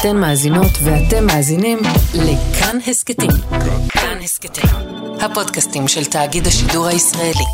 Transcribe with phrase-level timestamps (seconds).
[0.00, 1.78] אתן מאזינות ואתם מאזינים
[2.14, 3.30] לכאן הסכתים.
[3.88, 4.70] כאן הסכתים,
[5.20, 7.44] הפודקאסטים של תאגיד השידור הישראלי.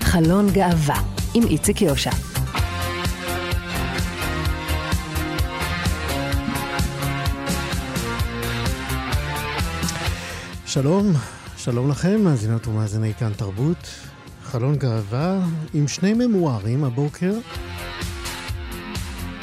[0.00, 1.00] חלון גאווה
[1.34, 2.35] עם איציק יושע.
[10.76, 11.12] שלום,
[11.56, 13.88] שלום לכם, מאזינות ומאזיני כאן תרבות.
[14.42, 17.32] חלון גאווה עם שני ממוארים הבוקר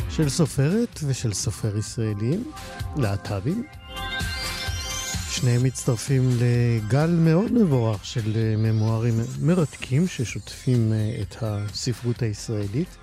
[0.10, 2.52] של סופרת ושל סופר ישראלים,
[2.98, 3.64] להט"בים.
[5.30, 12.98] שניהם מצטרפים לגל מאוד מבורך של ממוארים מרתקים ששוטפים אה, את הספרות הישראלית.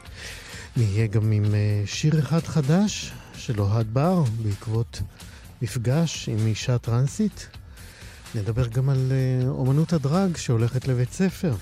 [0.76, 5.02] נהיה גם עם אה, שיר אחד חדש של אוהד בר בעקבות
[5.62, 7.59] מפגש עם אישה טרנסית.
[8.34, 11.54] נדבר גם על uh, אומנות הדרג שהולכת לבית ספר.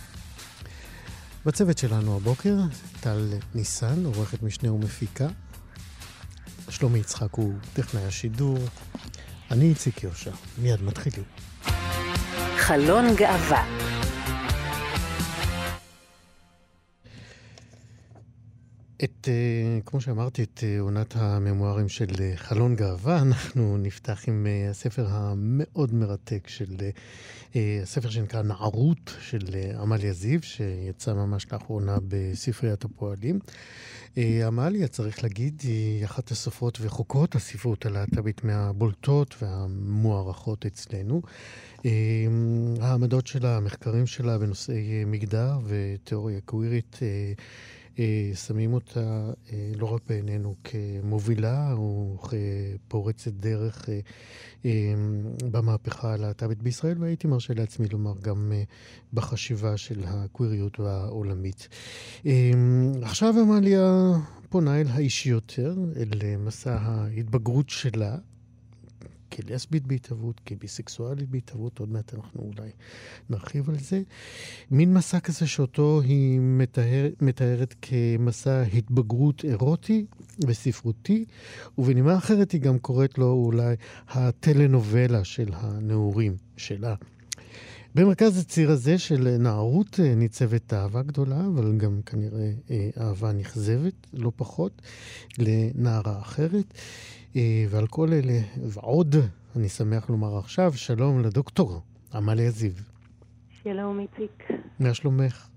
[1.47, 2.57] בצוות שלנו הבוקר,
[3.01, 5.27] טל ניסן, עורכת משנה ומפיקה.
[6.69, 8.59] שלומי יצחק הוא טכנאי השידור.
[9.51, 10.31] אני איציק יושע.
[10.59, 11.25] מיד מתחילים.
[12.57, 13.88] חלון גאווה
[19.05, 24.47] את, uh, כמו שאמרתי, את uh, עונת הממוארים של uh, חלון גאווה, אנחנו נפתח עם
[24.71, 26.77] הספר המאוד מרתק של,
[27.83, 29.47] הספר שנקרא נערות של
[29.81, 33.39] עמליה זיו, שיצא ממש לאחרונה בספריית הפועלים.
[34.47, 41.23] עמליה, צריך להגיד, היא אחת הסופרות וחוקרות הספרות הלהט"בית מהבולטות והמוערכות אצלנו.
[42.81, 47.33] העמדות שלה, המחקרים שלה בנושאי מגדר ותיאוריה קווירית, אה,
[48.35, 54.71] שמים אותה אה, לא רק בעינינו כמובילה או כפורצת דרך אה,
[55.51, 58.53] במהפכה הלהט"בית בישראל, והייתי מרשה לעצמי לומר גם
[59.13, 61.69] בחשיבה של הקוויריות העולמית.
[63.03, 64.13] עכשיו עמליה
[64.49, 68.17] פונה אל האישי יותר, אל מסע ההתבגרות שלה.
[69.33, 72.71] כלסבית בהתהוות, כביסקסואלית בהתהוות, עוד מעט אנחנו אולי
[73.31, 74.03] נרחיב על זה.
[74.71, 80.07] מין מסע כזה שאותו היא מתאר, מתארת כמסע התבגרות אירוטי
[80.47, 81.25] וספרותי,
[81.79, 83.75] ובנימה אחרת היא גם קוראת לו אולי
[84.09, 86.95] הטלנובלה של הנעורים שלה.
[87.99, 94.07] במרכז הציר הזה של נערות אה, ניצבת אהבה גדולה, אבל גם כנראה אה, אהבה נכזבת,
[94.13, 94.83] לא פחות,
[95.39, 96.75] לנערה אחרת.
[97.37, 99.17] אה, ועל כל אלה ועוד,
[99.57, 101.81] אני שמח לומר עכשיו, שלום לדוקטור
[102.15, 102.73] עמליה זיו.
[103.63, 104.49] שלום, איציק.
[104.81, 105.49] מה שלומך?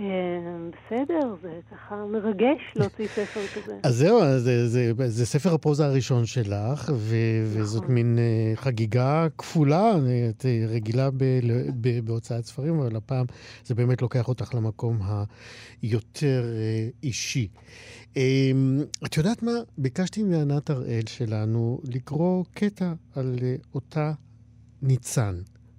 [0.00, 3.78] אה, בסדר, זה ככה מרגש להוציא ספר כזה.
[3.82, 7.16] אז זהו, זה, זה, זה ספר הפרוזה הראשון שלך, ו,
[7.46, 7.62] נכון.
[7.62, 9.92] וזאת מין uh, חגיגה כפולה.
[10.30, 11.24] את רגילה ב,
[11.80, 13.26] ב, בהוצאת ספרים, אבל הפעם
[13.64, 14.98] זה באמת לוקח אותך למקום
[15.82, 17.48] היותר uh, אישי.
[18.14, 18.16] Um,
[19.06, 19.52] את יודעת מה?
[19.78, 23.38] ביקשתי מענת הראל שלנו לקרוא קטע על
[23.74, 24.12] אותה
[24.82, 25.34] ניצן.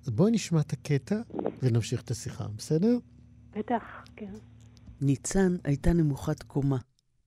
[0.06, 1.16] אז בואי נשמע את הקטע
[1.64, 2.98] ונמשיך את השיחה, בסדר?
[3.56, 3.84] בטח,
[4.16, 4.34] כן.
[5.02, 6.78] ניצן הייתה נמוכת קומה,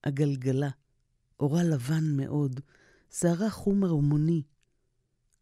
[0.03, 0.69] עגלגלה,
[1.39, 2.59] אורה לבן מאוד,
[3.11, 4.43] שערה חומר הומוני.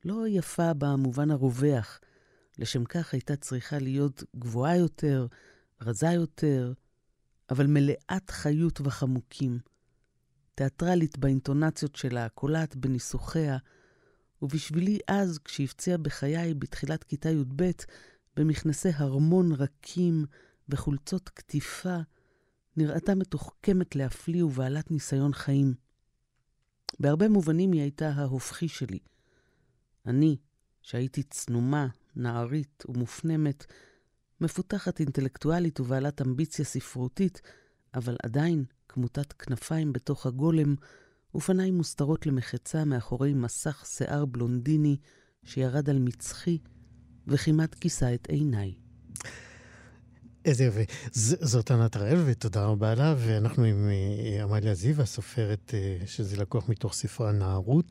[0.06, 2.00] לא יפה במובן הרווח,
[2.58, 5.28] לשם כך הייתה צריכה להיות גבוהה יותר,
[5.82, 6.74] רזה יותר,
[7.50, 9.60] אבל מלאת חיות וחמוקים.
[10.56, 13.58] תיאטרלית באינטונציות שלה, קולעת בניסוחיה,
[14.42, 17.72] ובשבילי אז, כשהפציעה בחיי בתחילת כיתה י"ב,
[18.38, 20.26] במכנסי הרמון רכים
[20.69, 21.97] וחולצות קטיפה,
[22.78, 25.74] נראתה מתוחכמת להפליא ובעלת ניסיון חיים.
[27.00, 29.00] בהרבה מובנים היא הייתה ההופכי שלי.
[30.06, 30.38] אני,
[30.81, 33.66] שהייתי צנומה, נערית ומופנמת,
[34.41, 37.41] מפותחת אינטלקטואלית ובעלת אמביציה ספרותית,
[37.94, 40.75] אבל עדיין כמותת כנפיים בתוך הגולם,
[41.35, 44.97] ופניים מוסתרות למחצה מאחורי מסך שיער בלונדיני
[45.44, 46.57] שירד על מצחי
[47.27, 48.74] וכמעט כיסה את עיניי.
[50.45, 50.81] איזה יפה.
[51.13, 56.69] זאת ענת הראל, ותודה רבה לה, ואנחנו עם אה, עמליה זיו, הסופרת, אה, שזה לקוח
[56.69, 57.86] מתוך ספרה נערות.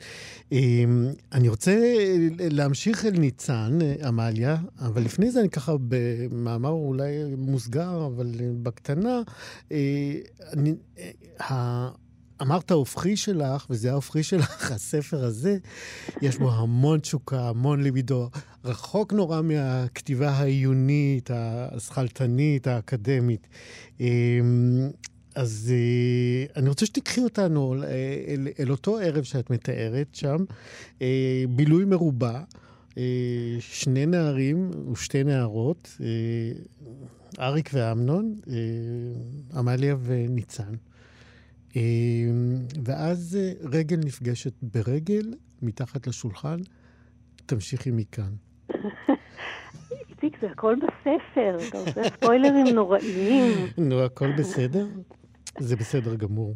[0.52, 1.94] אמ, אני רוצה
[2.38, 8.32] להמשיך אל ניצן, אה, עמליה, אבל לפני זה אני ככה במאמר אולי מוסגר, אבל
[8.62, 9.20] בקטנה,
[10.52, 10.74] אני,
[12.42, 15.58] אמרת ההופכי שלך, וזה ההופכי שלך, הספר הזה,
[16.22, 18.28] יש בו המון תשוקה, המון ליבידו,
[18.64, 23.46] רחוק נורא מהכתיבה העיונית, השכלתנית, האקדמית.
[24.00, 24.90] אמ,
[25.34, 27.74] אז אה, אני רוצה שתיקחי אותנו
[28.28, 30.44] אל, אל אותו ערב שאת מתארת שם,
[31.02, 32.40] אה, בילוי מרובע.
[32.98, 33.02] אה,
[33.60, 35.96] שני נערים ושתי נערות,
[37.40, 38.40] אריק ואמנון,
[39.54, 40.74] עמליה וניצן.
[42.84, 43.38] ואז
[43.72, 46.58] רגל נפגשת ברגל, מתחת לשולחן,
[47.46, 48.32] תמשיכי מכאן.
[50.08, 53.66] איציק, זה הכל בספר, אתה עושה ספוילרים נוראיים.
[53.78, 54.86] נו, הכל בסדר?
[55.58, 56.54] זה בסדר גמור.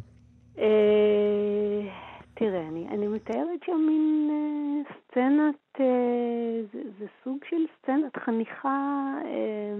[2.39, 9.13] תראה, אני, אני מתארת שם מין אה, סצנת, אה, זה, זה סוג של סצנת חניכה.
[9.25, 9.77] אה,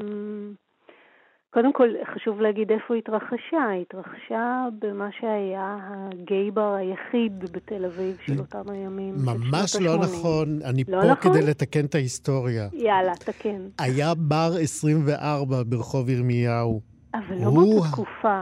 [1.53, 3.63] קודם כל, חשוב להגיד איפה היא התרחשה.
[3.71, 9.15] היא התרחשה במה שהיה הגיי בר היחיד בתל אביב של אותם הימים.
[9.25, 11.33] ממש לא נכון, אני לא פה נכון?
[11.33, 12.67] כדי לתקן את ההיסטוריה.
[12.73, 13.61] יאללה, תקן.
[13.79, 16.81] היה בר 24 ברחוב ירמיהו.
[17.13, 18.41] אבל לא באותה תקופה.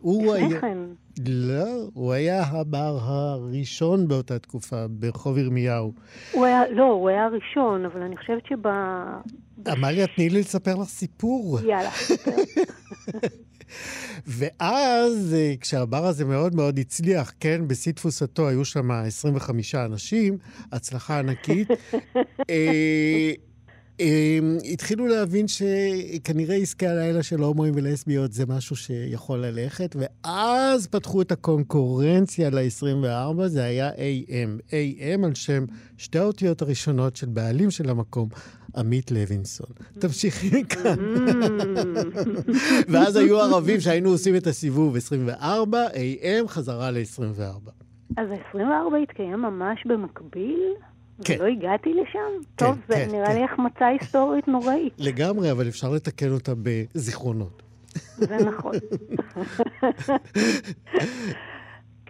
[0.00, 0.60] הוא היה...
[0.60, 0.78] כן.
[1.28, 5.92] לא, הוא היה הבר הראשון באותה תקופה, ברחוב ירמיהו.
[6.32, 8.66] הוא היה, לא, הוא היה הראשון, אבל אני חושבת שב...
[9.66, 11.58] עמליה, תני לי לספר לך סיפור.
[11.60, 12.30] יאללה, ספר.
[14.26, 20.38] ואז, אה, כשהבר הזה מאוד מאוד הצליח, כן, בשיא תפוסתו היו שם 25 אנשים,
[20.72, 21.68] הצלחה ענקית.
[24.00, 31.22] אמ, התחילו להבין שכנראה עסקי הלילה של הומואים ולסביות זה משהו שיכול ללכת, ואז פתחו
[31.22, 34.70] את הקונקורנציה ל-24, זה היה AM.
[34.70, 35.64] AM על שם
[35.98, 38.28] שתי האותיות הראשונות של בעלים של המקום,
[38.76, 39.70] עמית לוינסון.
[39.98, 40.96] תמשיכי מכאן.
[42.88, 47.70] ואז היו ערבים שהיינו עושים את הסיבוב 24, AM חזרה ל-24.
[48.16, 50.74] אז ה-24 התקיים ממש במקביל?
[51.24, 51.34] כן.
[51.38, 52.18] ולא הגעתי לשם?
[52.56, 53.36] כן, טוב, זה כן, נראה כן.
[53.36, 54.94] לי החמצה היסטורית נוראית.
[54.98, 57.62] לגמרי, אבל אפשר לתקן אותה בזיכרונות.
[58.16, 58.74] זה נכון.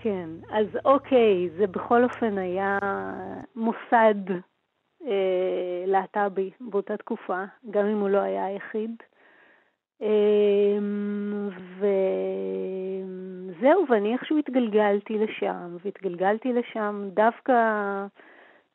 [0.03, 2.79] כן, אז אוקיי, זה בכל אופן היה
[3.57, 4.31] מוסד
[5.07, 8.97] אה, להט"בי באותה תקופה, גם אם הוא לא היה היחיד.
[10.03, 10.79] אה,
[13.59, 17.55] וזהו, ואני איכשהו התגלגלתי לשם, והתגלגלתי לשם דווקא...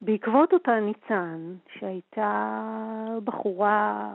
[0.01, 2.65] בעקבות אותה ניצן, שהייתה
[3.23, 4.11] בחורה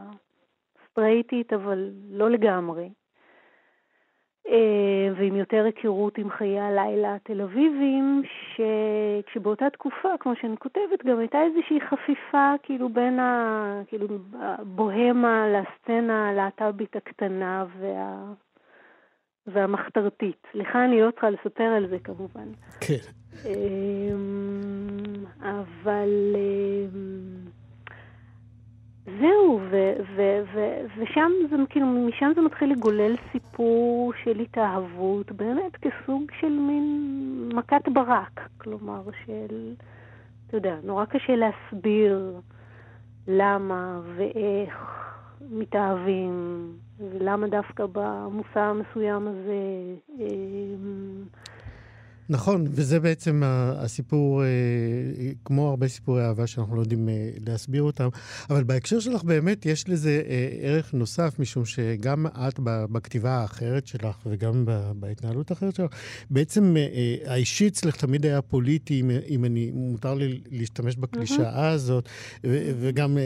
[0.91, 2.91] סטרייטית, אבל לא לגמרי,
[4.49, 8.23] אה, ועם יותר היכרות עם חיי הלילה התל אביביים,
[8.55, 13.83] שכשבאותה תקופה, כמו שאני כותבת, גם הייתה איזושהי חפיפה כאילו בין ה...
[13.87, 14.07] כאילו
[14.41, 18.33] הבוהמה לסצנה הלהט"בית הקטנה וה...
[19.47, 20.47] והמחתרתית.
[20.55, 22.49] לך אני לא צריכה לספר על זה כמובן.
[22.81, 23.11] כן.
[25.21, 27.51] אמ, אבל אמ,
[29.21, 35.77] זהו, ו- ו- ו- ושם זה, כאילו, משם זה מתחיל לגולל סיפור של התאהבות, באמת
[35.77, 38.41] כסוג של מין מכת ברק.
[38.59, 39.75] כלומר, של,
[40.47, 42.41] אתה יודע, נורא קשה להסביר
[43.29, 44.75] למה ואיך
[45.51, 46.67] מתאהבים,
[47.01, 50.25] ולמה דווקא במושא המסוים הזה.
[52.31, 53.43] נכון, וזה בעצם
[53.77, 54.47] הסיפור, אה,
[55.45, 58.09] כמו הרבה סיפורי אהבה שאנחנו לא יודעים אה, להסביר אותם,
[58.51, 64.17] אבל בהקשר שלך באמת יש לזה אה, ערך נוסף, משום שגם את בכתיבה האחרת שלך
[64.27, 65.91] וגם בהתנהלות האחרת שלך,
[66.31, 66.77] בעצם
[67.27, 72.09] האישי אצלך תמיד היה פוליטי, אם אני, מותר לי להשתמש בקלישאה הזאת,
[72.81, 73.19] וגם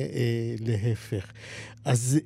[0.60, 1.32] להפך.
[1.84, 2.18] אז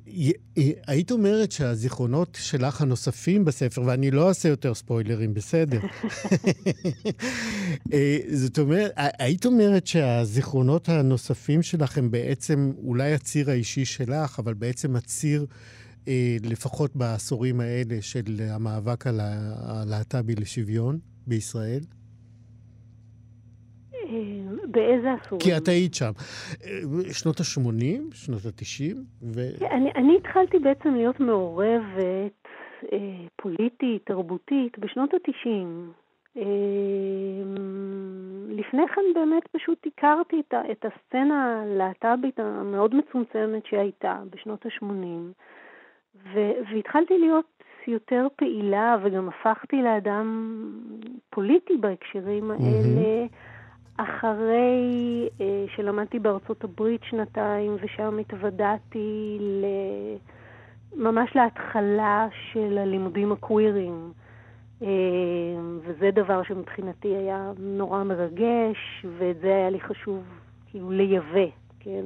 [0.87, 5.79] היית אומרת שהזיכרונות שלך הנוספים בספר, ואני לא אעשה יותר ספוילרים, בסדר.
[7.93, 14.53] אה, זאת אומרת, היית אומרת שהזיכרונות הנוספים שלך הם בעצם אולי הציר האישי שלך, אבל
[14.53, 15.45] בעצם הציר,
[16.07, 21.81] אה, לפחות בעשורים האלה, של המאבק על הלהט"בי לשוויון בישראל?
[24.71, 25.41] באיזה עשורים?
[25.41, 26.11] כי את היית שם.
[27.11, 29.39] שנות ה-80, שנות ה-90, ו...
[29.71, 32.47] אני, אני התחלתי בעצם להיות מעורבת
[32.93, 32.97] אה,
[33.35, 35.93] פוליטית, תרבותית, בשנות ה-90.
[36.37, 36.43] אה,
[38.49, 44.85] לפני כן באמת פשוט הכרתי את, את הסצנה הלהט"בית המאוד מצומצמת שהייתה בשנות ה-80,
[46.73, 47.45] והתחלתי להיות
[47.87, 50.59] יותר פעילה וגם הפכתי לאדם
[51.29, 53.25] פוליטי בהקשרים האלה.
[53.97, 59.65] אחרי אה, שלמדתי בארצות הברית שנתיים, ושם התוודעתי ל...
[60.95, 64.11] ממש להתחלה של הלימודים הקווירים.
[64.81, 64.87] אה,
[65.83, 70.23] וזה דבר שמבחינתי היה נורא מרגש, ואת זה היה לי חשוב
[70.71, 72.05] כאילו לייבא, כן?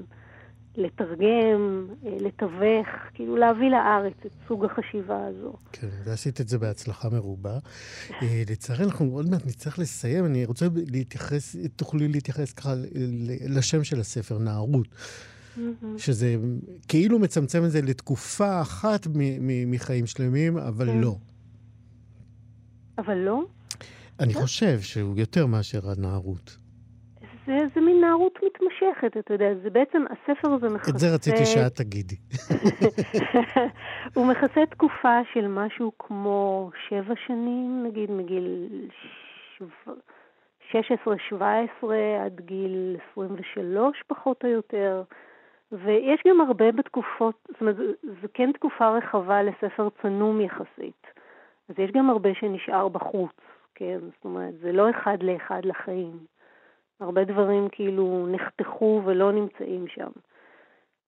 [0.76, 5.54] לתרגם, לתווך, כאילו להביא לארץ את סוג החשיבה הזו.
[5.72, 7.58] כן, ועשית את זה בהצלחה מרובה.
[8.50, 10.26] לצערי, אנחנו עוד מעט נצטרך לסיים.
[10.26, 12.74] אני רוצה להתייחס, תוכלי להתייחס ככה
[13.48, 14.88] לשם של הספר, נערות.
[15.98, 16.36] שזה
[16.88, 19.08] כאילו מצמצם את זה לתקופה אחת
[19.68, 21.02] מחיים שלמים, אבל כן.
[21.02, 21.16] לא.
[22.98, 23.42] אבל לא?
[24.20, 26.58] אני חושב שהוא יותר מאשר הנערות.
[27.46, 30.92] זה, זה מין נערות מתמשכת, אתה יודע, זה בעצם, הספר הזה מכסה...
[30.92, 32.16] את זה רציתי שאת תגידי.
[34.16, 38.70] הוא מכסה תקופה של משהו כמו שבע שנים, נגיד מגיל
[40.72, 40.76] 16-17
[42.26, 45.04] עד גיל 23 פחות או יותר.
[45.72, 47.76] ויש גם הרבה בתקופות, זאת אומרת,
[48.22, 51.08] זו כן תקופה רחבה לספר צנום יחסית.
[51.70, 53.32] אז יש גם הרבה שנשאר בחוץ,
[53.76, 54.00] כן?
[54.02, 56.20] זאת אומרת, זה לא אחד לאחד לחיים.
[57.00, 60.10] הרבה דברים כאילו נחתכו ולא נמצאים שם.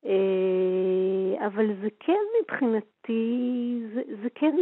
[0.05, 4.55] אה, אבל זה כן מבחינתי, זה, זה כן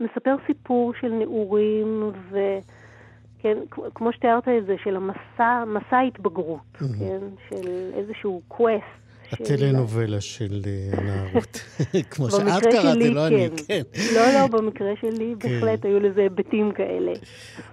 [0.00, 3.58] מספר סיפור של נעורים, וכן,
[3.94, 6.98] כמו שתיארת את זה, של המסע, מסע התבגרות, mm-hmm.
[6.98, 7.18] כן?
[7.48, 9.05] של איזשהו קווסט.
[9.32, 11.60] הטלנובלה של אה, הנערות.
[12.10, 13.64] כמו שאת קראת, לא אני, כן.
[13.66, 13.82] כן.
[14.14, 15.48] לא, לא, במקרה שלי כן.
[15.48, 17.12] בהחלט היו לזה היבטים כאלה.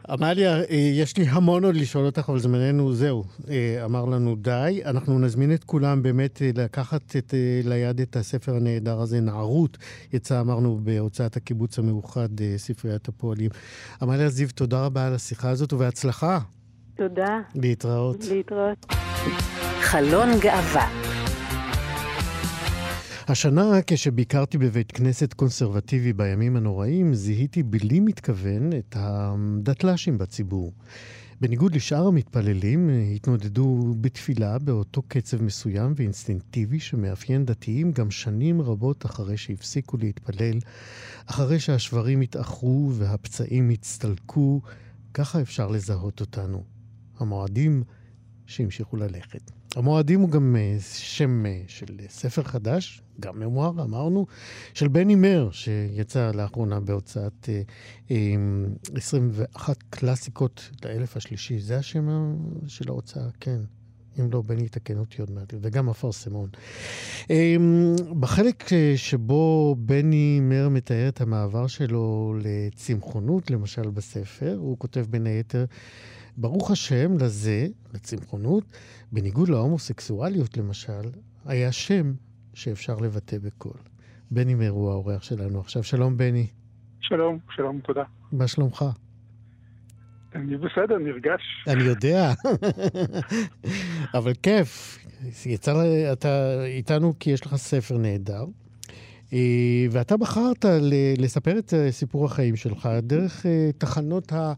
[0.10, 4.82] עמליה, אה, יש לי המון עוד לשאול אותך, אבל זמננו זהו, אה, אמר לנו די.
[4.86, 7.34] אנחנו נזמין את כולם באמת לקחת את,
[7.64, 9.78] ליד את הספר הנהדר הזה, נערות.
[10.14, 13.50] יצא, אמרנו, בהוצאת הקיבוץ המאוחד, ספריית הפועלים.
[14.02, 16.40] עמליה זיו, תודה רבה על השיחה הזאת ובהצלחה.
[16.96, 17.40] תודה.
[17.56, 18.26] להתראות.
[18.30, 18.86] להתראות.
[19.82, 21.23] חלון גאווה
[23.28, 30.74] השנה, כשביקרתי בבית כנסת קונסרבטיבי בימים הנוראים, זיהיתי בלי מתכוון את הדתל"שים בציבור.
[31.42, 39.38] בניגוד לשאר המתפללים, התנודדו בתפילה באותו קצב מסוים ואינסטינקטיבי שמאפיין דתיים גם שנים רבות אחרי
[39.38, 40.60] שהפסיקו להתפלל,
[41.26, 44.62] אחרי שהשברים התאחרו והפצעים הצטלקו,
[45.14, 46.64] ככה אפשר לזהות אותנו.
[47.20, 47.84] המועדים
[48.46, 49.52] שהמשיכו ללכת.
[49.76, 54.26] המועדים הוא גם אה, שם אה, של ספר חדש, גם ממואר, אמרנו,
[54.74, 57.50] של בני מר, שיצא לאחרונה בהוצאת
[58.96, 61.60] 21 אה, קלאסיקות לאלף השלישי.
[61.60, 62.36] זה השם
[62.68, 63.60] של ההוצאה, כן.
[64.20, 66.50] אם לא, בני יתקן אותי עוד מעט, וגם אפרסמון.
[68.20, 68.64] בחלק
[68.96, 75.66] שבו בני מר מתאר את המעבר שלו לצמחונות, למשל בספר, הוא כותב בין היתר,
[76.38, 78.64] ברוך השם לזה, לצמחונות,
[79.12, 81.10] בניגוד להומוסקסואליות למשל,
[81.46, 82.14] היה שם
[82.54, 83.78] שאפשר לבטא בקול.
[84.32, 85.84] בני הוא האורח שלנו עכשיו.
[85.84, 86.48] שלום, בני.
[87.02, 88.04] שלום, שלום, תודה.
[88.32, 88.86] מה שלומך?
[90.36, 91.42] אני בסדר, נרגש.
[91.68, 92.32] אני יודע,
[94.18, 95.00] אבל כיף.
[95.46, 95.74] יצא,
[96.14, 98.46] אתה איתנו כי יש לך ספר נהדר,
[99.34, 100.66] אה, ואתה בחרת
[101.18, 104.54] לספר את סיפור החיים שלך דרך אה, תחנות ה...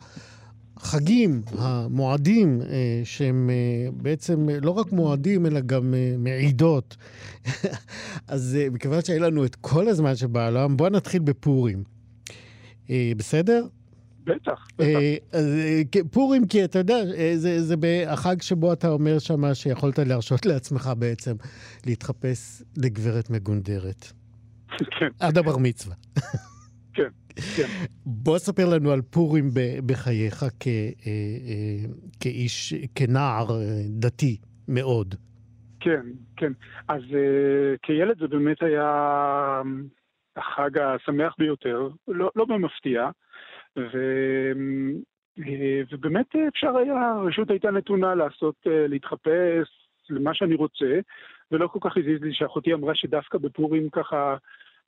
[0.77, 6.97] החגים, המועדים, אה, שהם אה, בעצם לא רק מועדים, אלא גם אה, מעידות.
[8.27, 11.83] אז מכיוון שהיה לנו את כל הזמן שבעולם, בואו נתחיל בפורים.
[13.17, 13.65] בסדר?
[14.23, 14.99] בטח, בטח.
[15.31, 15.45] אז
[16.11, 16.95] פורים, כי אתה יודע,
[17.35, 17.75] זה, זה
[18.07, 21.35] החג שבו אתה אומר שמה שיכולת להרשות לעצמך בעצם
[21.85, 24.11] להתחפש לגברת מגונדרת.
[24.99, 25.07] כן.
[25.19, 25.95] עד הבר מצווה.
[26.95, 27.09] כן.
[27.55, 27.67] כן.
[28.05, 29.49] בוא ספר לנו על פורים
[29.85, 30.71] בחייך כ, אה,
[31.07, 34.37] אה, כאיש, כנער אה, דתי
[34.67, 35.15] מאוד.
[35.79, 36.05] כן,
[36.37, 36.51] כן.
[36.87, 37.01] אז
[37.81, 39.61] כילד זה באמת היה
[40.35, 43.09] החג השמח ביותר, לא, לא במפתיע,
[43.77, 43.97] ו...
[45.91, 50.99] ובאמת אפשר היה, הרשות הייתה נתונה לעשות, להתחפש למה שאני רוצה,
[51.51, 54.35] ולא כל כך הזיז לי שאחותי אמרה שדווקא בפורים ככה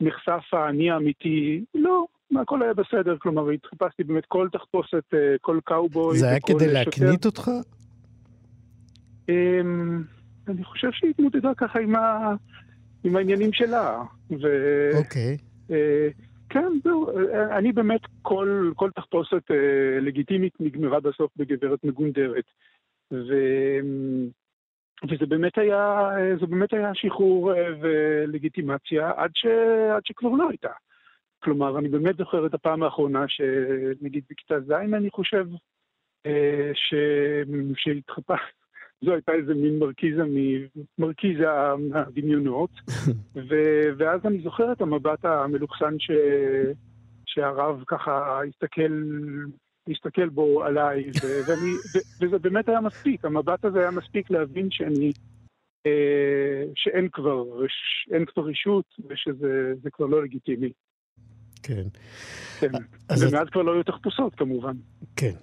[0.01, 1.65] נחשף האני האמיתי.
[1.75, 2.05] לא,
[2.41, 6.17] הכל היה בסדר, כלומר, התחפשתי באמת כל תחפושת, אה, כל קאובוי.
[6.17, 7.51] זה היה כדי להקנית אותך?
[9.29, 10.03] אמ,
[10.47, 12.35] אני חושב שהיא התמודדה ככה עם, ה...
[13.03, 14.03] עם העניינים שלה.
[14.29, 14.47] ו...
[14.97, 15.37] אוקיי.
[15.71, 16.07] אה,
[16.49, 17.11] כן, זהו.
[17.57, 22.45] אני באמת, כל, כל תחפושת אה, לגיטימית נגמרה בסוף בגברת מגונדרת.
[23.11, 23.33] ו...
[25.03, 27.51] וזה באמת היה, זה באמת היה שחרור
[27.81, 29.45] ולגיטימציה עד, ש...
[29.95, 30.71] עד שכבר לא הייתה.
[31.43, 35.47] כלומר, אני באמת זוכר את הפעם האחרונה שנגיד בכיתה ז', אני חושב,
[36.25, 36.93] אה, ש...
[37.75, 38.35] שהתחפה,
[39.05, 40.23] זו הייתה איזה מין מרכיזה
[40.97, 41.37] ממרכיז
[41.93, 42.69] הדמיונות,
[43.49, 43.55] ו...
[43.97, 46.11] ואז אני זוכר את המבט המלוכסן ש...
[47.25, 49.03] שהרב ככה הסתכל,
[49.91, 51.27] הסתכל בו עליי, ו...
[51.47, 51.71] ואני...
[51.71, 51.97] ו...
[52.21, 55.11] וזה באמת היה מספיק, המבט הזה היה מספיק להבין שאני
[56.75, 57.43] שאין כבר,
[58.11, 60.71] אין כבר רישות ושזה כבר לא לגיטימי.
[61.63, 61.87] כן.
[62.59, 62.71] כן.
[63.19, 64.75] ומאז כבר לא היו תחפושות כמובן.
[65.15, 65.33] כן.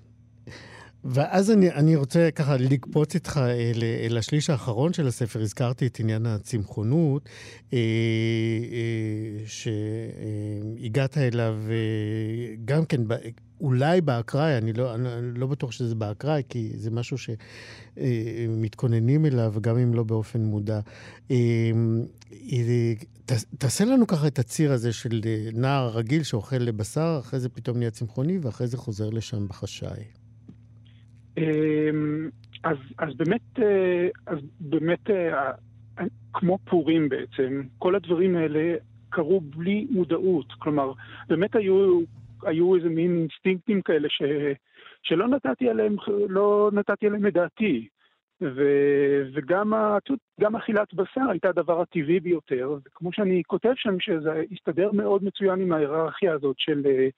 [1.05, 5.41] ואז אני, אני רוצה ככה לקפוץ איתך אל, אל השליש האחרון של הספר.
[5.41, 7.29] הזכרתי את עניין הצמחונות,
[7.73, 7.79] אה,
[8.73, 13.01] אה, שהגעת אליו אה, גם כן,
[13.61, 17.17] אולי באקראי, אני לא, אני לא בטוח שזה באקראי, כי זה משהו
[17.97, 20.81] שמתכוננים אליו, גם אם לא באופן מודע.
[23.59, 25.21] תעשה לנו ככה את הציר הזה של
[25.53, 30.24] נער רגיל שאוכל לבשר, אחרי זה פתאום נהיה צמחוני, ואחרי זה חוזר לשם בחשאי.
[31.39, 32.29] אמ,
[32.65, 35.53] אז, אז באמת, אה, אז באמת, אה,
[36.33, 38.77] כמו פורים בעצם, כל הדברים האלה
[39.09, 40.53] קרו בלי מודעות.
[40.59, 40.93] כלומר,
[41.29, 42.01] באמת היו,
[42.43, 44.23] היו איזה מין אינסטינקטים כאלה ש,
[45.03, 45.97] שלא נתתי עליהם,
[46.29, 47.89] לא נתתי עליהם את דעתי.
[48.43, 48.63] ו,
[49.35, 49.73] וגם
[50.41, 55.61] גם אכילת בשר הייתה הדבר הטבעי ביותר, וכמו שאני כותב שם, שזה הסתדר מאוד מצוין
[55.61, 57.09] עם ההיררכיה הזאת של אה,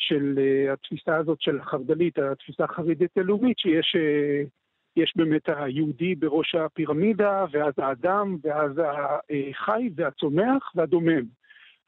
[0.00, 4.48] של uh, התפיסה הזאת של החרד"לית, התפיסה החרדית הלאומית, שיש uh,
[4.96, 8.72] יש באמת היהודי בראש הפירמידה, ואז האדם, ואז
[9.50, 11.22] החי והצומח והדומם.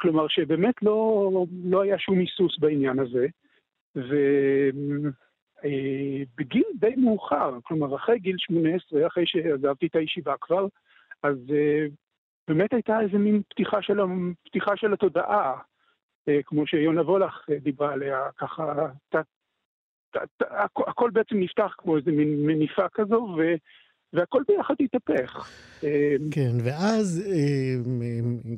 [0.00, 1.31] כלומר שבאמת לא,
[1.64, 3.26] לא היה שום היסוס בעניין הזה.
[5.64, 10.66] ובגיל uh, די מאוחר, כלומר אחרי גיל 18, אחרי שעזבתי את הישיבה כבר,
[11.23, 11.37] אז
[12.49, 13.99] באמת הייתה איזה מין פתיחה של,
[14.45, 15.59] פתיחה של התודעה.
[16.29, 18.75] אה, כמו שיונה וולך אה, דיברה עליה, ככה,
[19.09, 19.17] ת,
[20.11, 20.43] ת, ת,
[20.87, 23.43] הכל בעצם נפתח כמו איזה מין מניפה כזו, ו...
[24.12, 25.49] והכל ביחד התהפך.
[26.31, 27.23] כן, ואז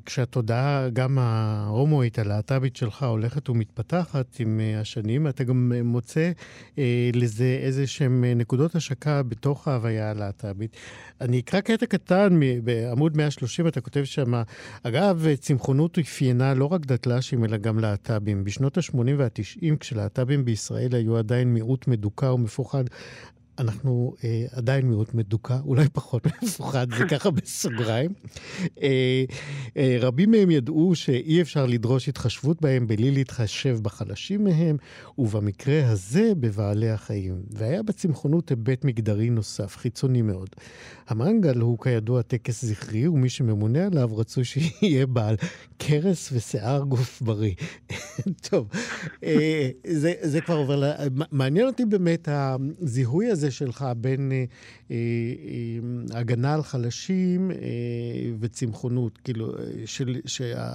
[0.06, 6.30] כשהתודעה, גם ההומואית, הלהט"בית שלך, הולכת ומתפתחת עם השנים, אתה גם מוצא
[7.14, 10.76] לזה איזה שהם נקודות השקה בתוך ההוויה הלהט"בית.
[11.20, 14.32] אני אקרא קטע קטן בעמוד 130, אתה כותב שם,
[14.82, 18.44] אגב, צמחונות אפיינה לא רק דתל"שים, אלא גם להט"בים.
[18.44, 22.84] בשנות ה-80 וה-90, כשלהט"בים בישראל היו עדיין מיעוט מדוכא ומפוחד,
[23.58, 28.12] אנחנו אה, עדיין מיעוט מדוכא, אולי פחות מפוחד, זה ככה בסוגריים.
[28.82, 29.24] אה,
[29.76, 34.76] אה, רבים מהם ידעו שאי אפשר לדרוש התחשבות בהם בלי להתחשב בחלשים מהם,
[35.18, 37.42] ובמקרה הזה בבעלי החיים.
[37.50, 40.48] והיה בצמחונות היבט מגדרי נוסף, חיצוני מאוד.
[41.08, 45.36] המנגל הוא כידוע טקס זכרי, ומי שממונה עליו רצוי שיהיה בעל
[45.78, 47.54] קרס ושיער גוף בריא.
[48.50, 48.68] טוב,
[49.24, 50.92] אה, זה, זה כבר עובר, ל...
[51.32, 54.44] מעניין אותי באמת הזיהוי הזה שלך בין אה,
[54.90, 57.56] אה, אה, הגנה על חלשים אה,
[58.40, 60.72] וצמחונות, כאילו, אה, של, שה...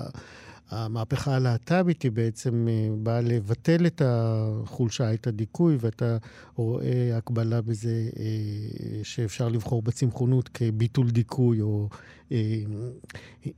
[0.69, 6.17] המהפכה הלהט"בית היא בעצם אה, באה לבטל את החולשה, את הדיכוי, ואתה
[6.55, 11.89] רואה הקבלה בזה אה, שאפשר לבחור בצמחונות כביטול דיכוי או
[12.31, 12.61] אה,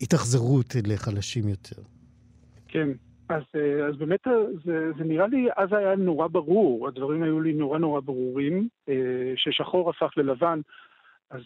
[0.02, 1.82] התאכזרות לחלשים יותר.
[2.68, 2.90] כן,
[3.32, 3.44] אז,
[3.88, 4.28] אז באמת
[4.66, 8.68] זה, זה נראה לי, אז היה נורא ברור, הדברים היו לי נורא נורא ברורים,
[9.36, 10.60] ששחור הפך ללבן.
[11.30, 11.42] אז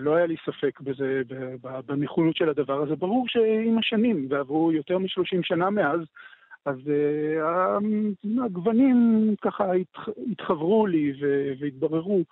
[0.00, 1.22] לא היה לי ספק בזה,
[1.86, 2.96] בנכונות של הדבר הזה.
[2.96, 6.00] ברור שעם השנים, ועברו יותר מ-30 שנה מאז,
[6.64, 6.76] אז
[8.44, 11.12] הגוונים ככה התח, התחברו לי
[11.60, 12.22] והתבררו.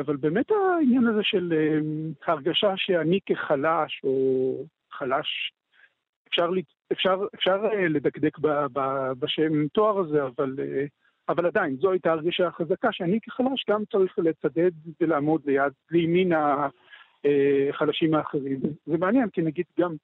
[0.00, 4.54] אבל באמת העניין הזה של uh, הרגשה שאני כחלש, או
[4.92, 5.52] חלש,
[6.28, 6.50] אפשר,
[6.92, 8.80] אפשר, אפשר uh, לדקדק ב, ב,
[9.18, 10.54] בשם תואר הזה, אבל...
[10.58, 10.88] Uh,
[11.28, 14.70] אבל עדיין, זו הייתה הרגשה חזקה שאני כחלש גם צריך לצדד
[15.00, 16.32] ולעמוד ליד, לימין
[17.72, 18.60] החלשים האחרים.
[18.86, 19.94] זה מעניין, כי נגיד גם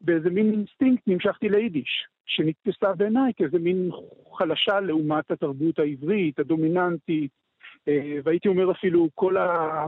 [0.00, 3.90] באיזה מין אינסטינקט נמשכתי ליידיש, שנתפסה בעיניי כאיזה מין
[4.38, 7.30] חלשה לעומת התרבות העברית, הדומיננטית,
[7.88, 9.86] אה, והייתי אומר אפילו כל ה...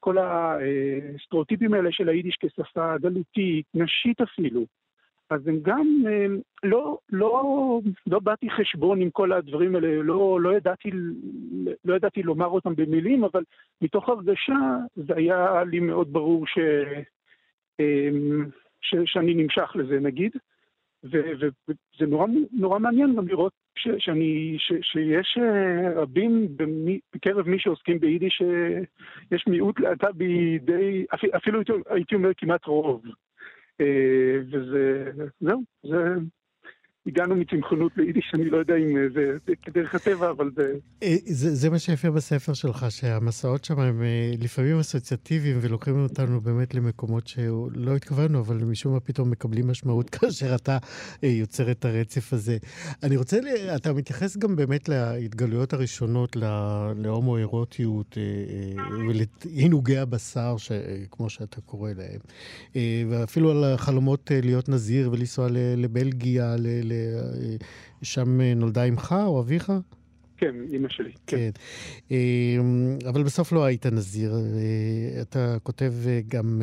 [0.00, 4.66] כל הסטריאוטיפים האלה של היידיש כשפה גלותית, נשית אפילו,
[5.30, 6.26] אז הם גם, אה,
[6.62, 10.90] לא, לא, לא באתי חשבון עם כל הדברים האלה, לא, לא, ידעתי,
[11.84, 13.42] לא ידעתי לומר אותם במילים, אבל
[13.82, 14.58] מתוך הרגשה
[14.96, 16.58] זה היה לי מאוד ברור ש,
[17.80, 18.08] אה,
[18.80, 20.32] ש, שאני נמשך לזה נגיד,
[21.04, 27.58] וזה נורא, נורא מעניין גם לראות ש, שאני, ש, שיש אה, רבים במי, בקרב מי
[27.58, 28.42] שעוסקים ביידיש,
[29.32, 33.02] יש מיעוט להט"בי די, אפילו הייתי אומר כמעט רוב.
[33.80, 35.10] אה, וזה,
[35.40, 35.96] זהו, זה,
[37.08, 39.02] הגענו מצמחונות ליידיש, אני לא יודע אם אה,
[39.46, 40.72] זה כדרך הטבע, אבל זה...
[41.02, 41.54] אה, זה...
[41.54, 47.26] זה מה שיפה בספר שלך, שהמסעות שם הם אה, לפעמים אסוציאטיביים ולוקחים אותנו באמת למקומות
[47.26, 50.78] שלא התכוונו, אבל משום מה פתאום מקבלים משמעות כאשר אתה
[51.22, 52.56] יוצר את הרצף הזה.
[53.02, 53.38] אני רוצה,
[53.76, 56.36] אתה מתייחס גם באמת להתגלויות הראשונות
[56.96, 58.18] להומו-אירוטיות
[59.08, 60.56] ולעינוגי הבשר.
[61.10, 62.20] כמו שאתה קורא להם,
[63.10, 66.66] ואפילו על החלומות להיות נזיר ולנסוע לבלגיה, ל...
[68.02, 69.72] שם נולדה אמך או אביך?
[70.38, 71.36] כן, אימא שלי, כן.
[71.36, 71.50] כן.
[72.10, 74.34] אמ, אבל בסוף לא היית נזיר.
[75.20, 75.94] אתה כותב
[76.28, 76.62] גם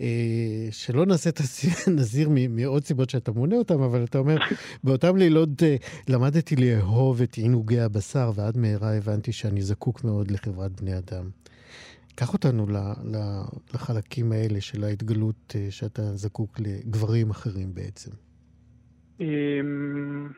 [0.00, 1.40] אה, שלא נעשית
[1.98, 4.36] נזיר מעוד סיבות שאתה מונה אותן, אבל אתה אומר,
[4.84, 5.76] באותם לילות אה,
[6.08, 11.30] למדתי לאהוב את עינוגי הבשר, ועד מהרה הבנתי שאני זקוק מאוד לחברת בני אדם.
[12.14, 12.66] קח אותנו
[13.74, 18.10] לחלקים האלה של ההתגלות אה, שאתה זקוק לגברים אחרים בעצם.
[19.22, 20.28] אמ,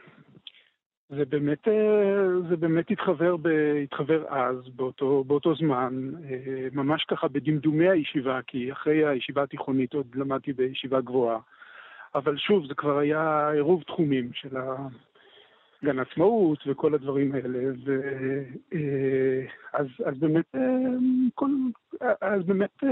[1.08, 3.48] זה באמת, אה, זה באמת התחבר, ב,
[3.82, 10.06] התחבר אז, באותו, באותו זמן, אה, ממש ככה בדמדומי הישיבה, כי אחרי הישיבה התיכונית עוד
[10.14, 11.38] למדתי בישיבה גבוהה.
[12.14, 14.56] אבל שוב, זה כבר היה עירוב תחומים של
[15.84, 17.58] גן עצמאות וכל הדברים האלה.
[17.84, 18.00] ו,
[18.74, 20.54] אה, אז, אז באמת,
[21.34, 21.50] כל,
[22.20, 22.84] אז באמת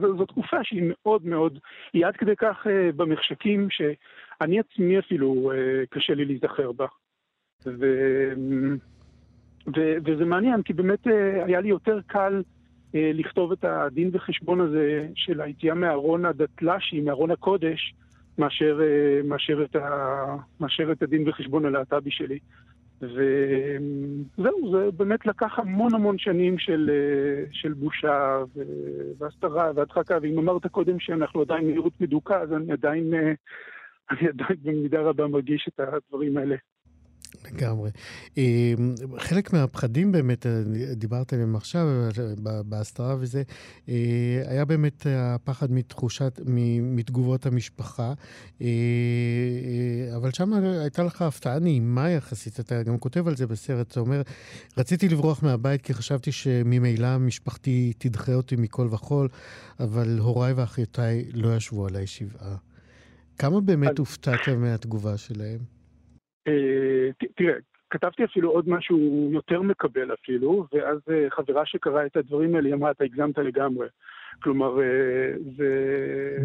[0.00, 1.58] זו תקופה שהיא מאוד מאוד,
[1.92, 5.52] היא עד כדי כך במחשכים, שאני עצמי אפילו
[5.90, 6.86] קשה לי להיזכר בה.
[7.66, 7.86] ו...
[9.76, 9.94] ו...
[10.04, 12.42] וזה מעניין, כי באמת אה, היה לי יותר קל
[12.94, 17.94] אה, לכתוב את הדין וחשבון הזה של היציאה מהארון הדתל"שי, מארון הקודש,
[18.38, 20.36] מאשר, אה, מאשר, את ה...
[20.60, 22.38] מאשר את הדין וחשבון הלהט"בי שלי.
[23.00, 26.90] וזהו, זה באמת לקח המון המון שנים של,
[27.52, 28.42] של בושה
[29.18, 33.14] והסתרה והדחקה, ואם אמרת קודם שאנחנו עדיין מהירות מדוכא, אז אני עדיין,
[34.10, 36.56] אני עדיין במידה רבה מרגיש את הדברים האלה.
[37.52, 37.90] לגמרי.
[38.36, 40.62] אמ, חלק מהפחדים באמת, אה,
[40.94, 41.86] דיברת עליהם עכשיו,
[42.64, 43.42] בהסתרה וזה,
[43.88, 43.94] אה,
[44.46, 46.40] היה באמת הפחד מתחושת,
[46.82, 48.12] מתגובות המשפחה,
[48.60, 48.66] אה,
[50.16, 54.22] אבל שם הייתה לך הפתעה נעימה יחסית, אתה גם כותב על זה בסרט, אתה אומר,
[54.78, 59.28] רציתי לברוח מהבית כי חשבתי שממילא משפחתי תדחה אותי מכל וכול,
[59.80, 62.56] אבל הוריי ואחיותיי לא ישבו עליי שבעה.
[63.38, 65.79] כמה באמת הופתעת מהתגובה שלהם?
[66.48, 67.54] אה, תראה,
[67.90, 72.74] כתבתי אפילו עוד משהו יותר מקבל אפילו, ואז אה, חברה שקראה את הדברים האלה, היא
[72.74, 73.86] אמרה, אתה הגזמת לגמרי.
[74.42, 75.68] כלומר, אה, זה...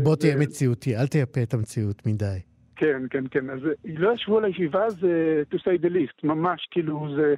[0.04, 2.40] בוא תהיה מציאותי, אל תייפה את המציאות מדי.
[2.76, 3.50] כן, כן, כן.
[3.50, 7.36] אז לא ישבו על הישיבה, זה to say the least, ממש, כאילו, זה,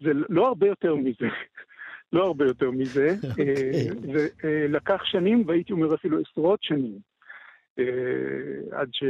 [0.00, 1.28] זה לא הרבה יותר מזה.
[2.12, 3.14] לא הרבה יותר מזה.
[3.20, 4.68] זה אוקיי.
[4.68, 7.13] לקח שנים, והייתי אומר אפילו עשרות שנים.
[7.78, 9.04] אה, עד, ש...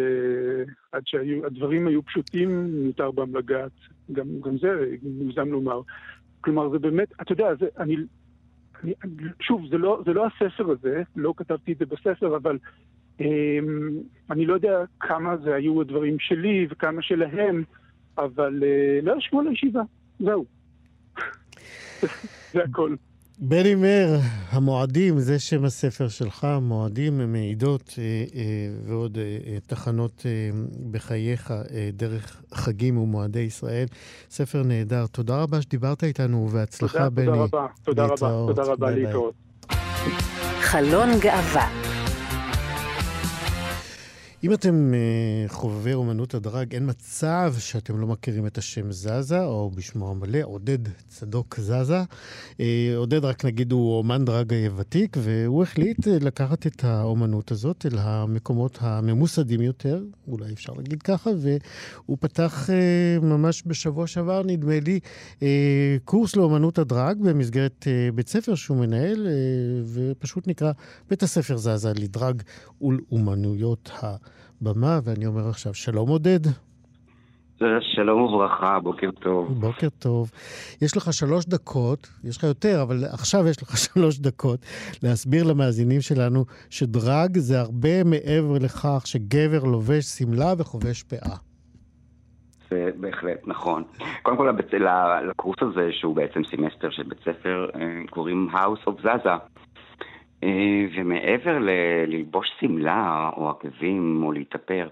[0.93, 3.73] עד שהדברים היו פשוטים, מותר בם לגעת.
[4.13, 5.81] גם, גם זה מוגזם לומר.
[6.41, 7.97] כלומר, זה באמת, אתה יודע, זה, אני,
[8.85, 8.95] אני,
[9.41, 12.59] שוב, זה לא, זה לא הספר הזה, לא כתבתי את זה בספר, אבל
[13.21, 13.59] אה,
[14.31, 17.65] אני לא יודע כמה זה היו הדברים שלי וכמה שלהם,
[18.19, 19.83] אבל אה, לא ישבו על הישיבה,
[20.19, 20.45] זהו.
[22.53, 22.95] זה הכל.
[23.39, 24.19] בני מאיר,
[24.51, 28.43] המועדים, זה שם הספר שלך, מועדים, מעידות אה, אה,
[28.87, 30.27] ועוד אה, תחנות
[30.91, 31.55] בחייך
[31.93, 33.87] דרך חגים ומועדי ישראל.
[34.31, 35.07] ספר נהדר.
[35.07, 37.27] תודה רבה שדיברת איתנו, ובהצלחה, בני.
[37.27, 39.35] תודה רבה, תודה רבה, תודה רבה, להתראות.
[40.61, 41.94] חלון גאווה
[44.45, 49.71] אם אתם uh, חובבי אומנות הדרג, אין מצב שאתם לא מכירים את השם זזה, או
[49.71, 50.79] בשמו המלא, עודד
[51.09, 52.03] צדוק זזה.
[52.53, 52.61] Uh,
[52.97, 57.99] עודד, רק נגיד, הוא אומן דרג ותיק, והוא החליט uh, לקחת את האומנות הזאת אל
[57.99, 65.01] המקומות הממוסדים יותר, אולי אפשר להגיד ככה, והוא פתח uh, ממש בשבוע שעבר, נדמה לי,
[65.41, 65.43] uh,
[66.05, 69.31] קורס לאומנות הדרג במסגרת uh, בית ספר שהוא מנהל, uh,
[69.95, 70.73] ופשוט נקרא
[71.11, 72.43] בית הספר זזה לדרג
[72.83, 74.17] ולאומנויות ה...
[74.61, 76.41] במה, ואני אומר עכשיו, שלום עודד.
[77.81, 79.61] שלום וברכה, בוקר טוב.
[79.61, 80.31] בוקר טוב.
[80.83, 84.61] יש לך שלוש דקות, יש לך יותר, אבל עכשיו יש לך שלוש דקות
[85.03, 91.37] להסביר למאזינים שלנו שדראג זה הרבה מעבר לכך שגבר לובש שמלה וחובש פאה.
[92.71, 93.83] זה בהחלט נכון.
[94.23, 94.51] קודם כל,
[95.29, 99.64] לקורס הזה, שהוא בעצם סמסטר של בית ספר, אה, קוראים House of Zaza.
[100.45, 101.59] אה, ומעבר
[102.07, 104.89] ללבוש שמלה או עקבים או להתאפר,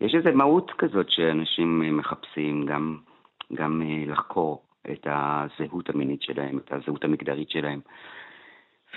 [0.00, 2.96] יש איזו מהות כזאת שאנשים אה, מחפשים גם,
[3.54, 7.80] גם אה, לחקור את הזהות המינית שלהם, את הזהות המגדרית שלהם.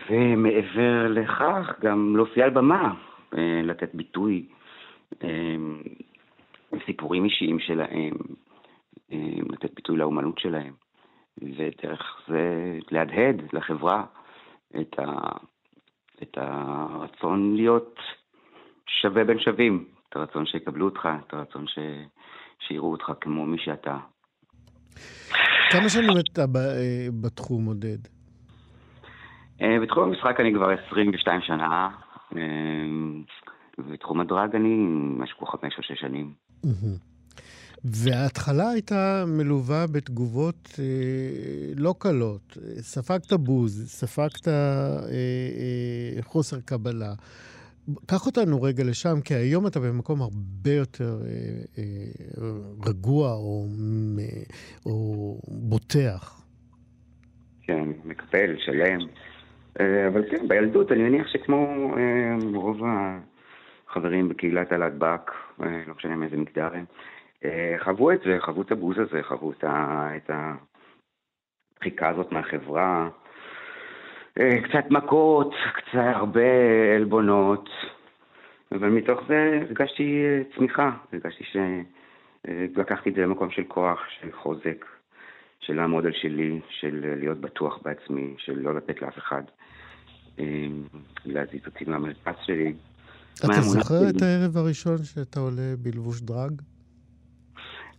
[0.10, 2.94] ומעבר לכך, גם להופיע על במה,
[3.64, 4.46] לתת ביטוי
[6.86, 8.14] סיפורים אישיים שלהם,
[9.50, 10.74] לתת ביטוי לאומנות שלהם,
[11.38, 14.04] ודרך זה להדהד לחברה
[14.82, 15.04] את, ה,
[16.24, 18.00] את הרצון להיות
[19.02, 21.80] שווה בין שווים, את הרצון שיקבלו אותך, את הרצון ש,
[22.68, 23.98] שיראו אותך כמו מי שאתה.
[25.72, 27.98] כמה שנים אתה אה, בתחום, עודד?
[29.62, 31.90] אה, בתחום המשחק אני כבר 22 שנה,
[32.38, 32.42] אה,
[33.78, 34.76] ובתחום הדרג אני
[35.18, 36.34] משהו כמו חמש או שש שנים.
[37.86, 40.84] וההתחלה הייתה מלווה בתגובות אה,
[41.76, 42.58] לא קלות.
[42.78, 47.14] ספגת בוז, ספגת אה, אה, חוסר קבלה.
[48.06, 51.30] קח אותנו רגע לשם, כי היום אתה במקום הרבה יותר אה,
[51.78, 51.84] אה,
[52.86, 53.66] רגוע או,
[54.20, 54.44] אה,
[54.86, 56.42] או בוטח.
[57.62, 59.00] כן, מקבל, שלם.
[59.80, 62.82] אה, אבל כן, בילדות אני מניח שכמו אה, רוב
[63.90, 65.32] החברים בקהילת הלהטב"ק,
[65.64, 66.86] אה, לא משנה מאיזה מגדר הם,
[67.84, 70.30] חוו את זה, חוו את הבוז הזה, חוו את
[71.80, 73.10] הדחיקה הזאת מהחברה.
[74.34, 76.42] קצת מכות, קצת הרבה
[76.96, 77.70] עלבונות,
[78.72, 80.24] אבל מתוך זה הרגשתי
[80.56, 84.86] צמיחה, הרגשתי שלקחתי את זה למקום של כוח, של חוזק,
[85.60, 89.44] של לעמוד על שלי, של להיות בטוח בעצמי, של לא לתת לאף אחד
[91.26, 92.74] להזיז אותי מהמרפס שלי.
[93.34, 96.62] אתה זוכר את הערב הראשון שאתה עולה בלבוש דרג?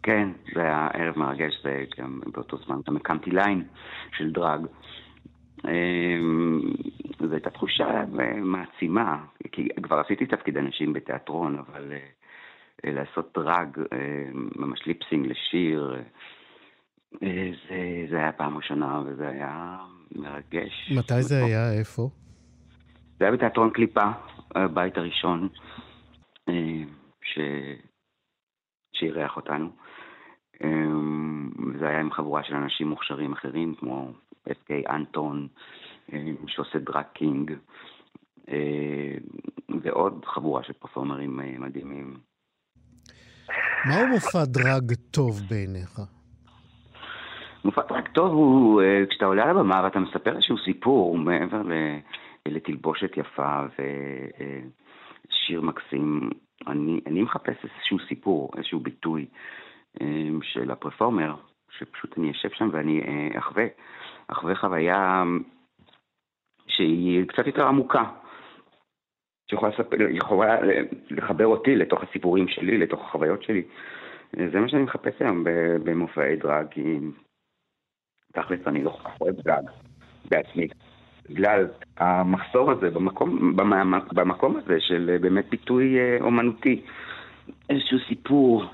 [0.05, 3.65] כן, זה היה ערב מרגש, זה גם באותו זמן גם הקמתי ליין
[4.17, 4.67] של דרג.
[5.65, 6.61] אמ,
[7.21, 8.05] זו הייתה תחושה
[8.43, 11.93] מעצימה, כי כבר עשיתי תפקיד אנשים בתיאטרון, אבל
[12.85, 14.25] אה, לעשות דרג, אה,
[14.57, 15.97] ממש ליפסינג לשיר,
[17.23, 19.77] אה, זה, זה היה פעם ראשונה וזה היה
[20.15, 20.93] מרגש.
[20.99, 21.73] מתי זה היה?
[21.73, 22.09] איפה?
[23.19, 24.05] זה היה בתיאטרון קליפה,
[24.55, 25.49] הבית הראשון
[27.23, 27.39] ש...
[28.93, 29.84] שאירח אותנו.
[30.65, 34.13] אמ, זה היה עם חבורה של אנשים מוכשרים אחרים, כמו
[34.53, 35.49] אס.קיי אנטון,
[36.13, 37.53] אמ, שעושה drag king,
[38.49, 38.55] אמ,
[39.83, 42.17] ועוד חבורה של פרפורמרים אה, מדהימים.
[43.87, 46.01] מהו מופע דראג טוב בעיניך?
[47.65, 51.63] מופע דראג טוב הוא אה, כשאתה עולה על הבמה ואתה מספר איזשהו סיפור מעבר
[52.49, 56.31] לתלבושת יפה ושיר אה, מקסים.
[56.67, 59.27] אני, אני מחפש איזשהו סיפור, איזשהו ביטוי.
[60.01, 61.35] אמ, של הפרפורמר,
[61.71, 63.65] שפשוט אני אשב שם ואני אה, אחווה,
[64.29, 65.23] אחווה חוויה
[66.67, 68.05] שהיא קצת יותר עמוקה,
[69.51, 69.73] שיכולה
[70.11, 70.57] יכולה
[71.11, 73.63] לחבר אותי לתוך הסיפורים שלי, לתוך החוויות שלי.
[74.53, 75.45] זה מה שאני מחפש היום
[75.85, 76.99] במופעי דרג, כי
[78.33, 79.65] תכלס אני לא כל אוהב דרג
[80.31, 80.69] בעצמי.
[81.31, 83.57] בגלל המחסור הזה במקום,
[84.13, 86.83] במקום הזה של באמת ביטוי אה, אומנותי,
[87.71, 88.65] איזשהו סיפור,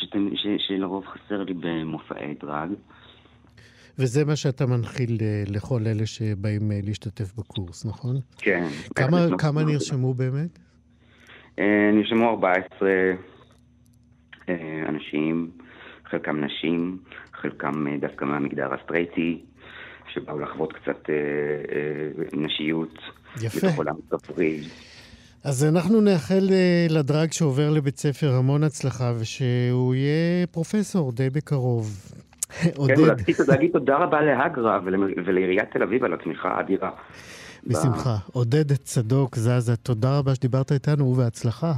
[0.00, 2.70] שאתם, ש, שלרוב חסר לי במופעי דרג.
[3.98, 8.16] וזה מה שאתה מנחיל אה, לכל אלה שבאים אה, להשתתף בקורס, נכון?
[8.38, 8.66] כן.
[8.94, 10.58] כמה, כמה נרשמו באמת?
[11.58, 12.90] אה, נרשמו 14
[14.88, 15.50] אנשים,
[16.04, 16.98] חלקם נשים,
[17.32, 19.42] חלקם דווקא מהמגדר הסטרייטי,
[20.12, 21.10] שבאו לחוות קצת
[22.32, 22.98] נשיות.
[23.36, 23.58] יפה.
[23.58, 24.60] בתוך עולם כפרי.
[25.44, 32.12] אז אנחנו נאחל אה, לדרג שעובר לבית ספר המון הצלחה, ושהוא יהיה פרופסור די בקרוב.
[32.76, 32.96] עודד.
[33.26, 34.78] כן, להגיד תודה רבה להגרא
[35.26, 36.90] ולעיריית תל אביב על התמיכה האדירה.
[37.66, 38.16] בשמחה.
[38.32, 41.72] עודד צדוק זזה, תודה רבה שדיברת איתנו ובהצלחה.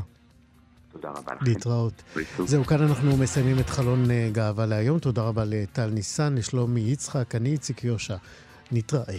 [0.92, 1.44] תודה רבה לכם.
[1.46, 2.02] להתראות.
[2.38, 4.98] זהו, כאן אנחנו מסיימים את חלון אה, גאווה להיום.
[4.98, 8.16] תודה רבה לטל ניסן, לשלומי יצחק, אני איציק יושע.
[8.72, 9.18] נתראה.